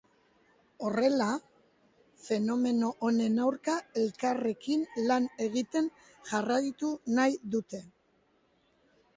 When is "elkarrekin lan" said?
4.05-5.29